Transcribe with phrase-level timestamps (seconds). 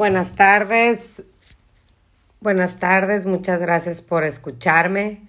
[0.00, 1.24] Buenas tardes.
[2.40, 5.20] Buenas tardes, muchas gracias por escucharme.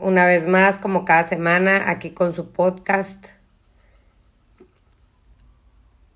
[0.00, 3.24] Una vez más, como cada semana, aquí con su podcast.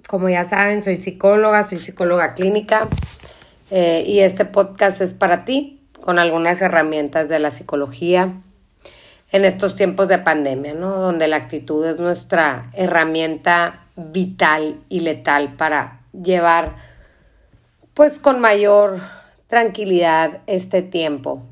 [0.09, 2.89] Como ya saben, soy psicóloga, soy psicóloga clínica
[3.71, 8.33] eh, y este podcast es para ti, con algunas herramientas de la psicología
[9.31, 10.99] en estos tiempos de pandemia, ¿no?
[10.99, 16.94] Donde la actitud es nuestra herramienta vital y letal para llevar
[17.95, 19.01] pues con mayor
[19.47, 21.43] tranquilidad este tiempo.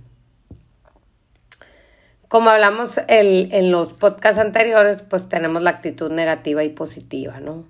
[2.28, 7.64] Como hablamos en los podcasts anteriores, pues tenemos la actitud negativa y positiva, ¿no?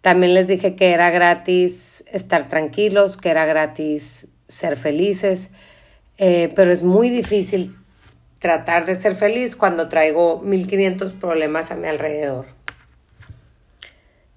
[0.00, 5.50] También les dije que era gratis estar tranquilos, que era gratis ser felices,
[6.18, 7.76] eh, pero es muy difícil
[8.38, 12.55] tratar de ser feliz cuando traigo 1500 problemas a mi alrededor.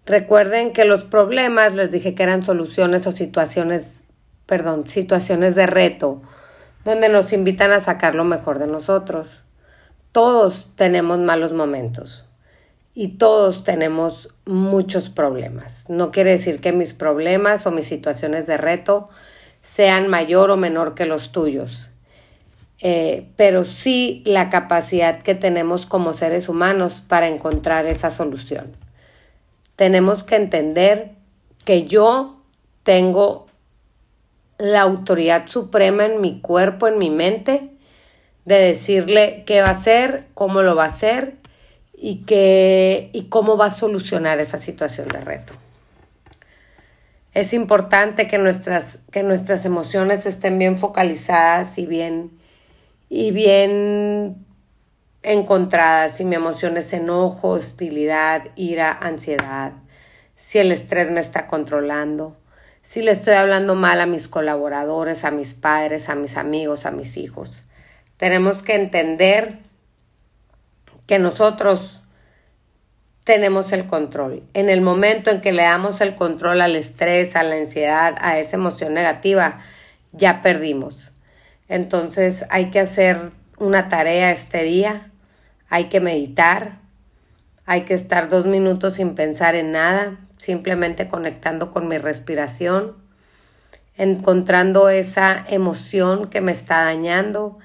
[0.09, 4.01] Recuerden que los problemas, les dije que eran soluciones o situaciones,
[4.47, 6.23] perdón, situaciones de reto,
[6.83, 9.43] donde nos invitan a sacar lo mejor de nosotros.
[10.11, 12.27] Todos tenemos malos momentos
[12.95, 15.87] y todos tenemos muchos problemas.
[15.89, 19.09] No quiere decir que mis problemas o mis situaciones de reto
[19.61, 21.91] sean mayor o menor que los tuyos,
[22.81, 28.88] eh, pero sí la capacidad que tenemos como seres humanos para encontrar esa solución
[29.79, 31.11] tenemos que entender
[31.63, 32.43] que yo
[32.83, 33.45] tengo
[34.57, 37.69] la autoridad suprema en mi cuerpo, en mi mente,
[38.43, 41.35] de decirle qué va a hacer, cómo lo va a hacer
[41.93, 45.53] y, qué, y cómo va a solucionar esa situación de reto.
[47.33, 52.31] Es importante que nuestras, que nuestras emociones estén bien focalizadas y bien,
[53.07, 54.45] y bien
[55.23, 59.73] encontradas, si mi emoción es enojo, hostilidad, ira, ansiedad,
[60.35, 62.37] si el estrés me está controlando,
[62.81, 66.91] si le estoy hablando mal a mis colaboradores, a mis padres, a mis amigos, a
[66.91, 67.63] mis hijos.
[68.17, 69.59] Tenemos que entender
[71.05, 72.01] que nosotros
[73.23, 74.43] tenemos el control.
[74.53, 78.39] En el momento en que le damos el control al estrés, a la ansiedad, a
[78.39, 79.59] esa emoción negativa,
[80.11, 81.11] ya perdimos.
[81.67, 85.08] Entonces hay que hacer una tarea este día
[85.69, 86.79] hay que meditar,
[87.65, 92.95] hay que estar dos minutos sin pensar en nada, simplemente conectando con mi respiración,
[93.95, 97.59] encontrando esa emoción que me está dañando,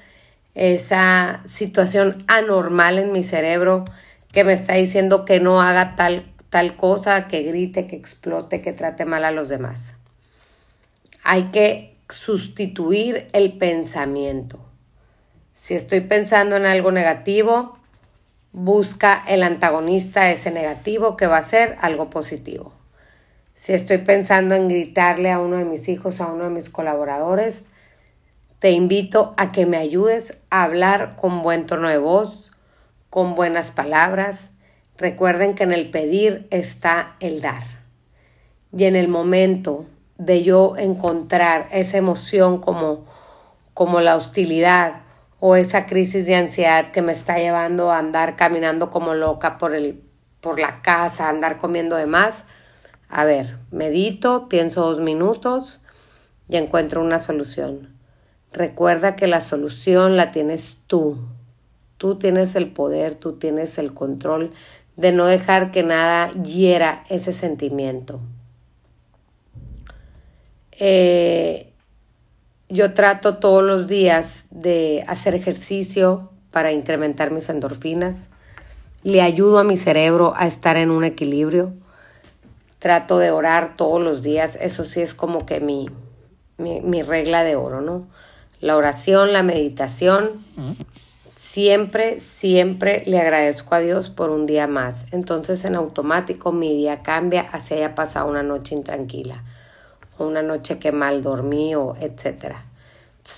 [0.54, 3.84] esa situación anormal en mi cerebro
[4.32, 8.72] que me está diciendo que no haga tal, tal cosa, que grite, que explote, que
[8.72, 9.94] trate mal a los demás.
[11.22, 14.58] Hay que sustituir el pensamiento.
[15.54, 17.78] Si estoy pensando en algo negativo,
[18.54, 22.72] busca el antagonista ese negativo que va a ser algo positivo.
[23.56, 27.64] Si estoy pensando en gritarle a uno de mis hijos, a uno de mis colaboradores,
[28.60, 32.52] te invito a que me ayudes a hablar con buen tono de voz,
[33.10, 34.50] con buenas palabras.
[34.96, 37.64] Recuerden que en el pedir está el dar.
[38.76, 39.84] Y en el momento
[40.16, 43.04] de yo encontrar esa emoción como,
[43.74, 45.03] como la hostilidad,
[45.46, 49.74] o esa crisis de ansiedad que me está llevando a andar caminando como loca por,
[49.74, 50.00] el,
[50.40, 52.44] por la casa, andar comiendo de más.
[53.10, 55.82] A ver, medito, pienso dos minutos
[56.48, 57.94] y encuentro una solución.
[58.54, 61.18] Recuerda que la solución la tienes tú.
[61.98, 64.50] Tú tienes el poder, tú tienes el control
[64.96, 68.18] de no dejar que nada hiera ese sentimiento.
[70.70, 71.73] Eh,
[72.74, 78.16] yo trato todos los días de hacer ejercicio para incrementar mis endorfinas.
[79.04, 81.72] Le ayudo a mi cerebro a estar en un equilibrio.
[82.80, 84.58] Trato de orar todos los días.
[84.60, 85.88] Eso sí es como que mi,
[86.58, 88.08] mi, regla de oro, ¿no?
[88.60, 90.30] La oración, la meditación.
[91.36, 95.06] Siempre, siempre le agradezco a Dios por un día más.
[95.12, 99.44] Entonces en automático mi día cambia hacia haya pasado una noche intranquila
[100.18, 102.64] una noche que mal dormí o etcétera.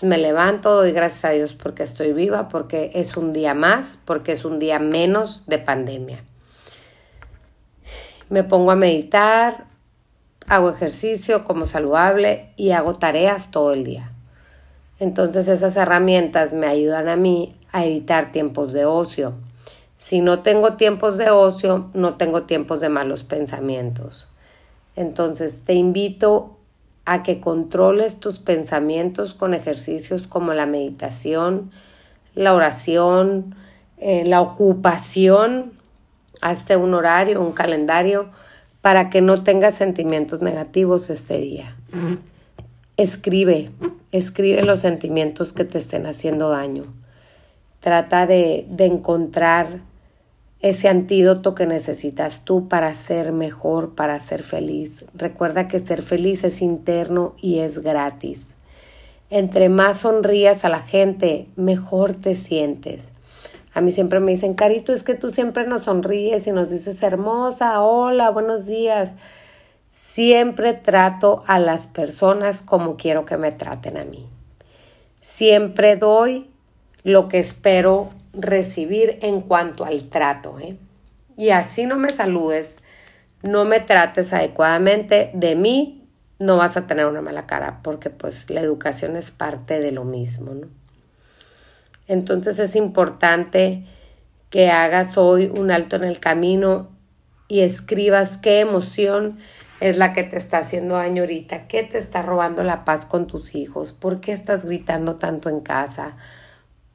[0.02, 4.32] Me levanto, doy gracias a Dios porque estoy viva, porque es un día más, porque
[4.32, 6.24] es un día menos de pandemia.
[8.28, 9.66] Me pongo a meditar,
[10.48, 14.10] hago ejercicio como saludable y hago tareas todo el día.
[14.98, 19.34] Entonces esas herramientas me ayudan a mí a evitar tiempos de ocio.
[19.98, 24.28] Si no tengo tiempos de ocio, no tengo tiempos de malos pensamientos.
[24.94, 26.55] Entonces te invito
[27.06, 31.70] a que controles tus pensamientos con ejercicios como la meditación,
[32.34, 33.54] la oración,
[33.96, 35.72] eh, la ocupación,
[36.40, 38.28] hazte un horario, un calendario,
[38.82, 41.76] para que no tengas sentimientos negativos este día.
[42.96, 43.70] escribe,
[44.10, 46.84] escribe los sentimientos que te estén haciendo daño.
[47.80, 49.80] Trata de, de encontrar
[50.60, 55.04] ese antídoto que necesitas tú para ser mejor, para ser feliz.
[55.14, 58.54] Recuerda que ser feliz es interno y es gratis.
[59.28, 63.10] Entre más sonrías a la gente, mejor te sientes.
[63.74, 67.02] A mí siempre me dicen, Carito, es que tú siempre nos sonríes y nos dices
[67.02, 69.12] hermosa, hola, buenos días.
[69.92, 74.26] Siempre trato a las personas como quiero que me traten a mí.
[75.20, 76.48] Siempre doy
[77.02, 80.58] lo que espero recibir en cuanto al trato.
[80.60, 80.76] ¿eh?
[81.36, 82.76] Y así no me saludes,
[83.42, 88.50] no me trates adecuadamente, de mí no vas a tener una mala cara, porque pues
[88.50, 90.54] la educación es parte de lo mismo.
[90.54, 90.68] ¿no?
[92.08, 93.86] Entonces es importante
[94.50, 96.88] que hagas hoy un alto en el camino
[97.48, 99.38] y escribas qué emoción
[99.80, 103.26] es la que te está haciendo daño ahorita, qué te está robando la paz con
[103.26, 106.16] tus hijos, por qué estás gritando tanto en casa,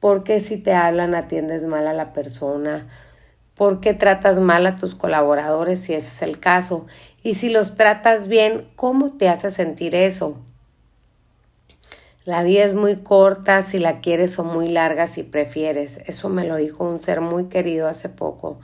[0.02, 2.88] ¿Por qué si te hablan atiendes mal a la persona?
[3.54, 6.88] ¿Por qué tratas mal a tus colaboradores si ese es el caso?
[7.22, 10.36] Y si los tratas bien, ¿cómo te hace sentir eso?
[12.24, 15.98] La vida es muy corta si la quieres o muy larga si prefieres.
[15.98, 18.58] Eso me lo dijo un ser muy querido hace poco.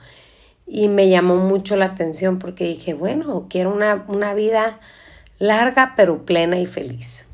[0.67, 4.81] Y me llamó mucho la atención porque dije, bueno, quiero una, una vida
[5.37, 7.27] larga pero plena y feliz.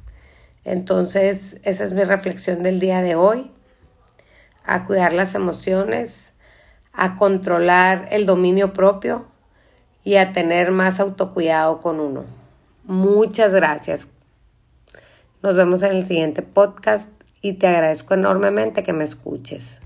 [0.64, 3.50] Entonces, esa es mi reflexión del día de hoy
[4.66, 6.34] a cuidar las emociones,
[6.94, 9.26] a controlar el dominio propio
[10.04, 12.26] y a tener más autocuidado con uno.
[12.84, 14.08] Muchas gracias.
[15.42, 17.10] Nos vemos en el siguiente podcast
[17.42, 19.78] y te agradezco enormemente que me escuches.